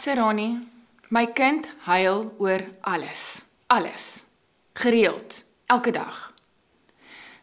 Serani, 0.00 0.54
my 1.12 1.26
kind 1.36 1.66
huil 1.84 2.30
oor 2.40 2.62
alles. 2.88 3.42
Alles. 3.66 4.24
Gereeld, 4.72 5.44
elke 5.66 5.92
dag. 5.92 6.32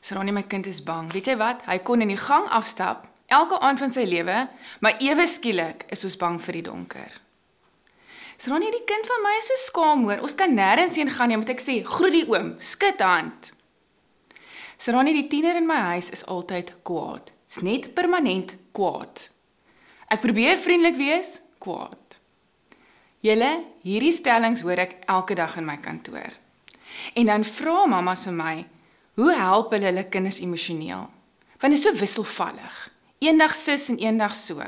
Serani, 0.02 0.34
my 0.34 0.42
kind 0.42 0.66
is 0.66 0.80
bang. 0.82 1.12
Weet 1.14 1.30
jy 1.30 1.36
wat? 1.38 1.62
Hy 1.70 1.78
kon 1.86 2.02
in 2.02 2.10
die 2.10 2.18
gang 2.18 2.48
afstap 2.50 3.06
elke 3.30 3.60
aand 3.62 3.84
van 3.84 3.94
sy 3.94 4.08
lewe, 4.08 4.40
maar 4.82 4.98
ewe 5.04 5.28
skielik 5.30 5.84
is 5.94 6.02
ons 6.08 6.18
bang 6.18 6.40
vir 6.42 6.58
die 6.58 6.64
donker. 6.66 7.20
Serani, 8.42 8.72
die 8.74 8.86
kind 8.90 9.06
van 9.06 9.22
my 9.28 9.36
is 9.38 9.52
so 9.52 9.60
skaam 9.68 10.08
hoor. 10.08 10.26
Ons 10.26 10.38
kan 10.40 10.58
nêrens 10.58 10.98
heen 10.98 11.14
gaan 11.14 11.30
nie, 11.30 11.38
moet 11.38 11.54
ek 11.54 11.62
sê, 11.62 11.78
groet 11.86 12.16
die 12.16 12.26
oom, 12.32 12.56
skud 12.58 13.06
hand. 13.06 13.52
Serani, 14.82 15.14
die 15.14 15.28
tiener 15.30 15.62
in 15.62 15.70
my 15.70 15.78
huis 15.92 16.10
is 16.16 16.26
altyd 16.26 16.74
kwaad. 16.88 17.30
Dis 17.46 17.62
net 17.62 17.92
permanent 17.94 18.58
kwaad. 18.74 19.28
Ek 20.10 20.26
probeer 20.26 20.58
vriendelik 20.58 20.98
wees, 20.98 21.36
kwaad. 21.62 22.07
Julle, 23.26 23.64
hierdie 23.82 24.14
stellings 24.14 24.62
hoor 24.62 24.78
ek 24.84 25.00
elke 25.10 25.36
dag 25.36 25.56
in 25.58 25.66
my 25.66 25.78
kantoor. 25.82 26.34
En 27.18 27.26
dan 27.26 27.46
vra 27.48 27.86
mamma 27.90 28.16
se 28.16 28.32
my, 28.32 28.66
hoe 29.18 29.32
help 29.34 29.74
hulle 29.74 29.90
hulle 29.90 30.06
kinders 30.14 30.42
emosioneel? 30.44 31.08
Want 31.58 31.74
dit 31.74 31.80
is 31.80 31.86
so 31.88 31.94
wisselvallig. 31.98 32.76
Eendag 33.26 33.56
sis 33.58 33.88
en 33.90 33.98
eendag 33.98 34.36
so. 34.38 34.62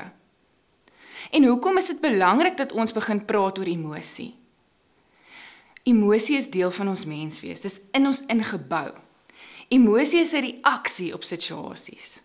En 1.30 1.44
hoekom 1.46 1.78
is 1.78 1.92
dit 1.92 2.00
belangrik 2.02 2.56
dat 2.58 2.72
ons 2.74 2.92
begin 2.92 3.22
praat 3.24 3.60
oor 3.62 3.70
emosie? 3.70 4.32
Emosie 5.86 6.36
is 6.36 6.50
deel 6.50 6.70
van 6.74 6.90
ons 6.90 7.06
menswees. 7.06 7.62
Dis 7.62 7.78
in 7.94 8.06
ons 8.10 8.24
ingebou. 8.26 8.90
Emosie 9.70 10.20
is 10.20 10.34
'n 10.34 10.42
reaksie 10.42 11.14
op 11.14 11.22
situasies. 11.22 12.20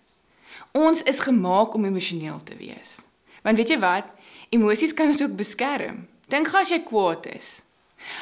Ons 0.73 1.03
is 1.03 1.19
gemaak 1.19 1.73
om 1.73 1.85
emosioneel 1.85 2.43
te 2.43 2.55
wees. 2.55 3.01
Want 3.43 3.57
weet 3.57 3.69
jy 3.69 3.79
wat? 3.79 4.05
Emosies 4.49 4.93
kan 4.93 5.07
ons 5.07 5.21
ook 5.21 5.35
beskerm. 5.35 6.07
Dink 6.27 6.49
gou 6.49 6.61
as 6.61 6.71
jy 6.73 6.81
kwaad 6.83 7.27
is. 7.35 7.61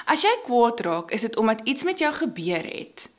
As 0.05 0.23
jy 0.23 0.31
kwaad 0.45 0.81
raak, 0.83 1.11
is 1.11 1.21
dit 1.21 1.35
omdat 1.39 1.63
iets 1.63 1.83
met 1.83 1.99
jou 1.99 2.13
gebeur 2.13 2.63
het 2.63 3.09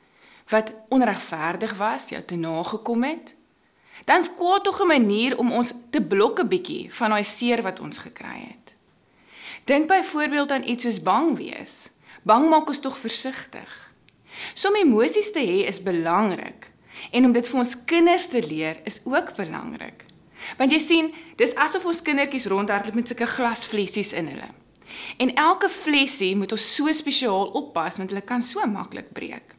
wat 0.53 0.75
onregverdig 0.93 1.71
was, 1.77 2.11
jou 2.13 2.21
te 2.21 2.35
nagekom 2.37 3.03
het. 3.03 3.31
Dan's 4.05 4.29
kwaad 4.37 4.63
tog 4.63 4.81
'n 4.81 4.87
manier 4.87 5.37
om 5.37 5.51
ons 5.51 5.73
te 5.89 6.01
blok 6.01 6.39
'n 6.39 6.47
bietjie 6.47 6.93
van 6.93 7.09
daai 7.09 7.23
seer 7.23 7.61
wat 7.61 7.79
ons 7.79 7.97
gekry 7.97 8.39
het. 8.53 8.75
Dink 9.63 9.87
byvoorbeeld 9.87 10.51
aan 10.51 10.67
iets 10.67 10.83
soos 10.83 11.01
bang 11.01 11.37
wees. 11.37 11.89
Bang 12.23 12.49
maak 12.49 12.67
ons 12.67 12.79
tog 12.79 12.97
versigtig. 12.97 13.91
So 14.53 14.69
om 14.69 14.75
emosies 14.75 15.31
te 15.31 15.39
hê 15.39 15.65
is 15.67 15.83
belangrik 15.83 16.71
en 17.11 17.25
om 17.25 17.31
dit 17.31 17.47
vir 17.47 17.59
ons 17.59 17.83
kinders 17.85 18.27
te 18.27 18.47
leer 18.47 18.79
is 18.83 19.01
ook 19.03 19.35
belangrik. 19.35 20.05
Want 20.57 20.71
jy 20.71 20.79
sien, 20.79 21.13
dis 21.35 21.55
asof 21.55 21.85
ons 21.85 22.01
kindertjies 22.01 22.45
rondhardloop 22.45 22.95
met 22.95 23.07
sulke 23.07 23.25
glasflessies 23.25 24.13
in 24.13 24.27
hulle. 24.27 24.64
En 25.17 25.33
elke 25.33 25.69
flesie 25.69 26.35
moet 26.35 26.51
ons 26.51 26.75
so 26.75 26.91
spesiaal 26.91 27.51
oppas 27.57 27.97
want 27.97 28.09
hulle 28.09 28.21
kan 28.21 28.41
so 28.41 28.65
maklik 28.65 29.13
breek. 29.13 29.55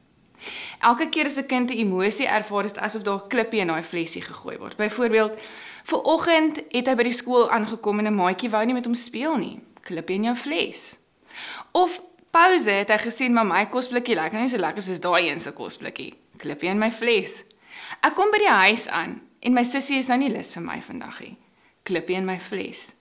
Elke 0.81 1.09
keer 1.09 1.27
as 1.27 1.37
'n 1.37 1.47
kind 1.47 1.71
'n 1.71 1.79
emosie 1.79 2.27
ervaar, 2.27 2.65
is 2.65 2.73
dit 2.73 2.83
asof 2.83 3.03
daar 3.03 3.23
'n 3.25 3.29
klippie 3.29 3.61
in 3.61 3.67
daai 3.67 3.83
flesie 3.83 4.23
gegooi 4.23 4.59
word. 4.59 4.77
Byvoorbeeld, 4.77 5.41
ver 5.85 6.01
oggend 6.03 6.63
het 6.69 6.87
hy 6.87 6.95
by 6.95 7.03
die 7.03 7.13
skool 7.13 7.51
aangekom 7.51 7.99
en 7.99 8.07
'n 8.07 8.15
maatjie 8.15 8.51
wou 8.51 8.65
nie 8.65 8.75
met 8.75 8.85
hom 8.85 8.95
speel 8.95 9.37
nie. 9.37 9.61
Klippie 9.81 10.17
in 10.17 10.25
jou 10.25 10.37
fles. 10.37 10.99
Of 11.73 12.01
pouse 12.31 12.71
het 12.71 12.89
hy 12.89 12.99
gesien 12.99 13.33
maar 13.33 13.47
my 13.47 13.67
kosblikkie 13.67 14.15
lekker 14.15 14.41
nie 14.41 14.49
so 14.49 14.59
lekker 14.59 14.83
soos 14.83 15.01
daai 15.01 15.29
een 15.29 15.41
se 15.41 15.53
kosblikkie. 15.53 16.15
Klippie 16.37 16.69
in 16.69 16.79
my 16.79 16.91
fles. 16.91 17.45
Ek 18.03 18.15
kom 18.15 18.31
by 18.31 18.39
die 18.39 18.49
huis 18.49 18.89
aan 18.89 19.23
en 19.41 19.53
my 19.53 19.63
sussie 19.63 19.99
is 19.99 20.09
nou 20.09 20.19
nie 20.19 20.31
lus 20.31 20.55
vir 20.55 20.63
my 20.63 20.81
vandag 20.81 21.21
nie. 21.21 21.37
Klippie 21.83 22.17
in 22.17 22.27
my 22.27 22.39
fles. 22.39 22.93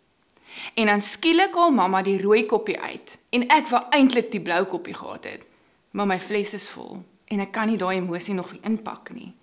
En 0.73 0.91
dan 0.91 1.01
skielik 1.01 1.55
haal 1.55 1.71
mamma 1.71 2.01
die 2.05 2.17
rooi 2.21 2.45
koppie 2.45 2.77
uit 2.79 3.17
en 3.35 3.47
ek 3.53 3.69
wou 3.71 3.81
eintlik 3.95 4.31
die 4.31 4.41
blou 4.41 4.63
koppie 4.69 4.95
gehad 4.95 5.27
het. 5.29 5.45
Maar 5.91 6.07
my 6.07 6.19
fles 6.19 6.53
is 6.53 6.69
vol 6.71 7.01
en 7.31 7.41
ek 7.41 7.51
kan 7.55 7.69
nie 7.69 7.79
daai 7.81 7.97
emosie 7.97 8.35
nog 8.37 8.53
inpak 8.63 9.11
nie. 9.15 9.33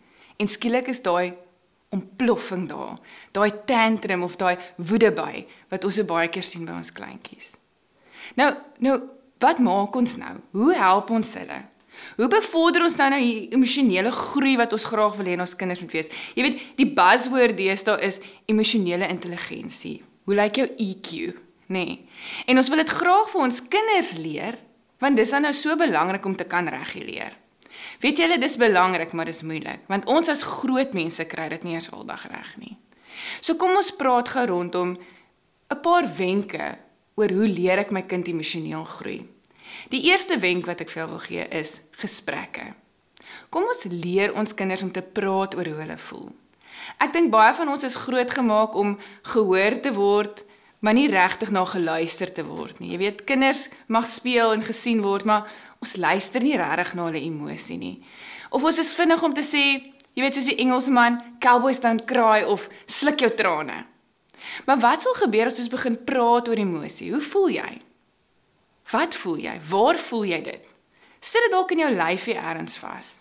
En 0.40 0.48
skielik 0.48 0.88
is 0.92 1.02
daai 1.02 1.34
ontploffing 1.92 2.68
daar. 2.68 2.96
Daai 3.36 3.50
tantrum 3.68 4.22
of 4.22 4.36
daai 4.40 4.56
woedeby 4.76 5.44
wat 5.72 5.84
ons 5.84 6.00
so 6.00 6.08
baie 6.08 6.30
keer 6.32 6.46
sien 6.46 6.64
by 6.68 6.76
ons 6.78 6.92
kleintjies. 6.94 7.54
Nou, 8.38 8.52
nou, 8.84 8.96
wat 9.42 9.60
maak 9.60 9.96
ons 9.98 10.16
nou? 10.20 10.36
Hoe 10.56 10.72
help 10.78 11.10
ons 11.12 11.34
hulle? 11.36 11.60
Hoe 12.16 12.28
bevorder 12.32 12.84
ons 12.86 12.96
nou 12.96 13.08
nou 13.12 13.20
die 13.20 13.48
emosionele 13.52 14.12
groei 14.14 14.54
wat 14.60 14.72
ons 14.72 14.86
graag 14.88 15.18
wil 15.18 15.28
hê 15.28 15.36
ons 15.40 15.56
kinders 15.58 15.82
moet 15.84 15.96
wees? 15.98 16.08
Jy 16.36 16.46
weet, 16.46 16.62
die 16.78 16.88
buzzword 16.96 17.56
deesdae 17.58 18.00
is 18.08 18.20
emosionele 18.50 19.08
intelligensie. 19.12 20.00
Hoe 20.24 20.34
lyk 20.38 20.60
jou 20.60 20.68
EQ, 20.78 21.08
nê? 21.72 21.84
Nee. 21.84 21.96
En 22.46 22.60
ons 22.60 22.68
wil 22.68 22.82
dit 22.82 22.94
graag 23.00 23.30
vir 23.32 23.42
ons 23.42 23.62
kinders 23.68 24.12
leer, 24.20 24.58
want 25.02 25.18
dis 25.18 25.32
dan 25.34 25.42
nou 25.46 25.52
so 25.56 25.76
belangrik 25.76 26.24
om 26.26 26.36
te 26.38 26.46
kan 26.46 26.68
reguleer. 26.70 27.34
Weet 28.02 28.20
julle, 28.20 28.38
dis 28.38 28.56
belangrik, 28.60 29.12
maar 29.12 29.26
dis 29.30 29.42
moeilik, 29.42 29.82
want 29.90 30.06
ons 30.10 30.30
as 30.30 30.44
groot 30.46 30.94
mense 30.94 31.24
kry 31.30 31.48
dit 31.52 31.66
nie 31.66 31.74
eers 31.74 31.90
aldag 31.94 32.28
reg 32.30 32.54
nie. 32.60 32.76
So 33.40 33.58
kom 33.60 33.74
ons 33.76 33.92
praat 33.98 34.30
gou 34.34 34.46
rondom 34.46 34.96
'n 35.70 35.80
paar 35.82 36.06
wenke 36.16 36.78
oor 37.16 37.30
hoe 37.30 37.48
leer 37.48 37.78
ek 37.78 37.92
my 37.92 38.02
kind 38.02 38.28
emosioneel 38.28 38.84
groei. 38.84 39.26
Die 39.88 40.04
eerste 40.10 40.38
wenk 40.38 40.66
wat 40.66 40.80
ek 40.80 40.90
vir 40.90 41.02
jou 41.02 41.08
wil 41.10 41.22
gee 41.24 41.44
is 41.50 41.80
gesprekke. 42.00 42.74
Kom 43.50 43.64
ons 43.64 43.84
leer 43.84 44.34
ons 44.34 44.54
kinders 44.54 44.82
om 44.82 44.92
te 44.92 45.02
praat 45.02 45.54
oor 45.56 45.64
hoe 45.64 45.80
hulle 45.80 45.98
voel. 45.98 46.30
Ek 47.02 47.12
dink 47.14 47.30
baie 47.32 47.52
van 47.56 47.68
ons 47.72 47.84
is 47.86 47.98
grootgemaak 47.98 48.74
om 48.78 48.96
gehoor 49.34 49.78
te 49.82 49.92
word, 49.94 50.44
maar 50.82 50.96
nie 50.98 51.08
regtig 51.10 51.52
na 51.54 51.62
geluister 51.68 52.32
te 52.32 52.42
word 52.46 52.80
nie. 52.82 52.92
Jy 52.94 52.98
weet, 52.98 53.24
kinders 53.28 53.68
mag 53.86 54.08
speel 54.10 54.54
en 54.56 54.64
gesien 54.66 55.02
word, 55.04 55.26
maar 55.28 55.46
ons 55.82 55.94
luister 55.96 56.42
nie 56.42 56.56
regtig 56.58 56.94
na 56.98 57.06
hulle 57.06 57.22
emosie 57.22 57.78
nie. 57.78 57.96
Of 58.50 58.66
ons 58.66 58.80
is 58.82 58.94
vinnig 58.98 59.22
om 59.22 59.34
te 59.34 59.44
sê, 59.46 59.62
jy 60.12 60.24
weet 60.24 60.36
soos 60.36 60.50
die 60.50 60.58
Engelsman, 60.64 61.20
cowboys 61.40 61.80
don't 61.80 62.04
cry 62.10 62.42
of 62.42 62.66
sluk 62.90 63.22
jou 63.22 63.30
trane. 63.38 63.84
Maar 64.66 64.82
wat 64.82 65.04
sal 65.04 65.14
gebeur 65.20 65.50
as 65.52 65.62
ons 65.62 65.70
begin 65.70 65.96
praat 66.04 66.50
oor 66.50 66.60
emosie? 66.60 67.12
Hoe 67.14 67.22
voel 67.22 67.48
jy? 67.54 67.72
Wat 68.92 69.14
voel 69.14 69.38
jy? 69.46 69.54
Waar 69.70 69.98
voel 69.98 70.24
jy 70.34 70.40
dit? 70.50 70.70
Sit 71.22 71.46
dit 71.46 71.54
dalk 71.54 71.70
in 71.72 71.84
jou 71.84 71.92
lyfie 71.94 72.34
eers 72.34 72.76
vas. 72.82 73.12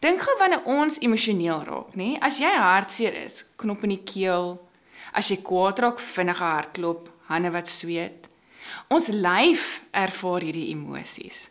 Dink 0.00 0.22
gou 0.22 0.34
wanneer 0.38 0.64
ons 0.68 0.98
emosioneel 1.02 1.64
raak, 1.66 1.94
nê? 1.98 2.16
As 2.22 2.38
jy 2.38 2.50
hartseer 2.54 3.16
is, 3.24 3.42
knop 3.56 3.82
in 3.86 3.96
die 3.96 4.04
keel. 4.06 4.56
As 5.12 5.30
jy 5.32 5.40
kwaad 5.42 5.80
raak, 5.82 6.00
vinnige 6.00 6.44
hartklop, 6.44 7.08
hande 7.30 7.50
wat 7.54 7.70
sweet. 7.70 8.28
Ons 8.92 9.08
lyf 9.08 9.80
ervaar 9.96 10.44
hierdie 10.44 10.68
emosies. 10.74 11.48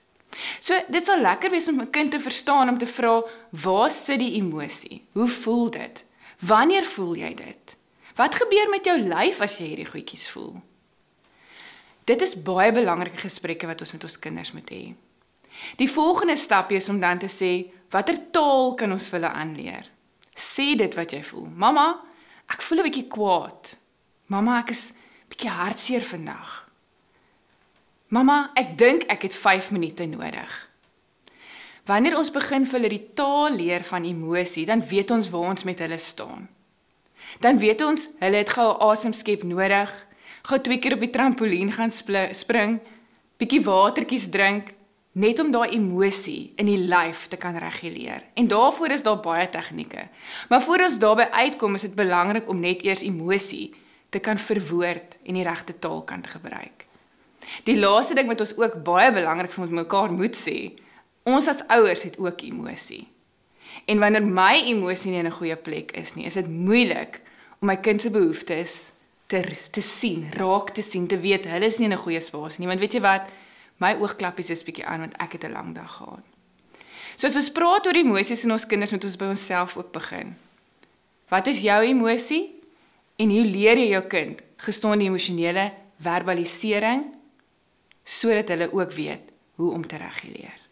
So 0.61 0.77
dit 0.91 1.05
sal 1.05 1.23
lekker 1.25 1.51
wees 1.51 1.67
om 1.67 1.81
'n 1.81 1.89
kind 1.89 2.11
te 2.11 2.19
verstaan 2.19 2.69
om 2.69 2.77
te 2.77 2.85
vra, 2.85 3.23
waar 3.51 3.91
sit 3.91 4.19
die 4.19 4.37
emosie? 4.37 5.03
Hoe 5.13 5.27
voel 5.27 5.69
dit? 5.71 6.05
Wanneer 6.39 6.85
voel 6.85 7.15
jy 7.15 7.33
dit? 7.33 7.77
Wat 8.15 8.35
gebeur 8.35 8.69
met 8.69 8.85
jou 8.85 8.97
lyf 8.97 9.41
as 9.41 9.57
jy 9.59 9.67
hierdie 9.67 9.89
goedjies 9.89 10.29
voel? 10.29 10.61
Dit 12.05 12.21
is 12.21 12.35
baie 12.35 12.71
belangrike 12.71 13.17
gesprekke 13.17 13.67
wat 13.67 13.81
ons 13.81 13.91
met 13.91 14.03
ons 14.03 14.19
kinders 14.19 14.53
moet 14.53 14.69
hê. 14.69 14.95
Die 15.77 15.89
volgende 15.89 16.35
stapie 16.35 16.77
is 16.77 16.89
om 16.89 16.99
dan 16.99 17.19
te 17.19 17.27
sê, 17.27 17.71
Watter 17.89 18.17
taal 18.35 18.73
kan 18.75 18.91
ons 18.91 19.07
vir 19.07 19.21
hulle 19.21 19.31
aanleer? 19.31 19.85
Sê 20.35 20.73
dit 20.77 20.95
wat 20.97 21.13
jy 21.15 21.21
voel. 21.23 21.47
Mamma, 21.55 21.87
ek 22.51 22.61
voel 22.61 22.79
'n 22.79 22.87
bietjie 22.89 23.07
kwaad. 23.07 23.77
Mamma, 24.27 24.59
ek 24.59 24.69
is 24.71 24.93
bietjie 25.29 25.49
hartseer 25.49 26.03
vandag. 26.03 26.67
Mamma, 28.09 28.51
ek 28.55 28.77
dink 28.77 29.03
ek 29.07 29.21
het 29.21 29.35
5 29.35 29.71
minute 29.71 30.05
nodig. 30.05 30.67
Wanneer 31.87 32.17
ons 32.17 32.31
begin 32.31 32.65
vir 32.65 32.79
hulle 32.79 32.89
die 32.89 33.13
taal 33.15 33.55
leer 33.55 33.83
van 33.83 34.03
emosie, 34.03 34.65
dan 34.65 34.83
weet 34.83 35.11
ons 35.11 35.29
waar 35.29 35.49
ons 35.49 35.63
met 35.63 35.79
hulle 35.79 35.97
staan. 35.97 36.47
Dan 37.39 37.59
weet 37.59 37.81
ons 37.81 38.07
hulle 38.19 38.37
het 38.37 38.49
gou 38.49 38.67
'n 38.73 38.81
asemskep 38.91 39.43
nodig, 39.43 39.91
gou 40.43 40.59
twee 40.59 40.79
keer 40.79 40.93
op 40.93 40.99
die 40.99 41.09
trampolien 41.09 41.71
gaan 41.71 41.91
spring, 41.91 42.79
bietjie 43.37 43.63
watertjies 43.63 44.29
drink 44.29 44.76
net 45.17 45.39
om 45.41 45.49
daai 45.51 45.73
emosie 45.73 46.51
in 46.61 46.69
die 46.69 46.77
lyf 46.77 47.25
te 47.31 47.39
kan 47.41 47.57
reguleer. 47.57 48.21
En 48.37 48.47
daarvoor 48.47 48.93
is 48.93 49.03
daar 49.03 49.19
baie 49.19 49.47
tegnieke. 49.49 50.07
Maar 50.49 50.61
voor 50.61 50.83
ons 50.85 50.99
daarby 51.01 51.25
uitkom, 51.31 51.75
is 51.75 51.87
dit 51.87 51.95
belangrik 51.95 52.49
om 52.49 52.59
net 52.61 52.83
eers 52.85 53.01
emosie 53.01 53.73
te 54.09 54.19
kan 54.19 54.37
verwoord 54.37 55.17
en 55.25 55.39
die 55.39 55.45
regte 55.45 55.79
taal 55.79 56.03
kan 56.05 56.21
gebruik. 56.25 56.85
Die 57.65 57.77
laaste 57.79 58.13
ding 58.13 58.27
wat 58.29 58.43
ons 58.43 58.53
ook 58.57 58.83
baie 58.85 59.09
belangrik 59.13 59.51
vir 59.51 59.63
ons 59.65 59.75
mekaar 59.79 60.13
moet 60.13 60.37
sê, 60.37 60.57
ons 61.27 61.47
as 61.47 61.63
ouers 61.73 62.05
het 62.05 62.19
ook 62.21 62.43
emosie. 62.45 63.07
En 63.87 63.99
wanneer 63.99 64.25
my 64.25 64.61
emosie 64.67 65.11
nie 65.11 65.19
in 65.19 65.27
'n 65.27 65.39
goeie 65.39 65.55
plek 65.55 65.91
is 65.91 66.13
nie, 66.15 66.25
is 66.25 66.33
dit 66.33 66.47
moeilik 66.47 67.21
om 67.61 67.67
my 67.67 67.77
kind 67.77 68.01
se 68.01 68.09
behoeftes 68.09 68.91
te 69.27 69.41
te 69.71 69.81
sien, 69.81 70.29
raak 70.33 70.69
te 70.69 70.81
sien, 70.81 71.07
te 71.07 71.17
weet 71.17 71.45
hulle 71.45 71.65
is 71.65 71.77
nie 71.77 71.87
in 71.87 71.93
'n 71.93 72.05
goeie 72.05 72.19
spasie 72.19 72.59
nie. 72.59 72.67
Want 72.67 72.79
weet 72.79 72.93
jy 72.93 73.01
wat? 73.01 73.31
My 73.77 73.93
oogklappies 73.95 74.49
is 74.49 74.63
bietjie 74.65 74.85
aan 74.85 74.99
want 75.05 75.17
ek 75.21 75.37
het 75.37 75.43
'n 75.43 75.51
lang 75.51 75.75
dag 75.75 75.91
gehad. 75.91 76.23
So 77.15 77.27
as 77.27 77.35
ons 77.35 77.51
praat 77.51 77.85
oor 77.85 77.95
emosies 77.95 78.43
in 78.43 78.51
ons 78.51 78.65
kinders, 78.65 78.91
moet 78.91 79.03
ons 79.03 79.15
by 79.15 79.25
onsself 79.25 79.77
ook 79.77 79.91
begin. 79.91 80.35
Wat 81.29 81.47
is 81.47 81.61
jou 81.61 81.83
emosie? 81.83 82.61
En 83.17 83.29
hoe 83.29 83.45
leer 83.45 83.77
jy 83.77 83.89
jou 83.89 84.03
kind 84.07 84.41
gesonde 84.57 85.05
emosionele 85.05 85.71
verbalisering 85.99 87.15
sodat 88.03 88.47
hulle 88.53 88.69
ook 88.73 88.91
weet 88.91 89.33
hoe 89.55 89.71
om 89.71 89.87
te 89.87 89.97
reguleer. 89.97 90.66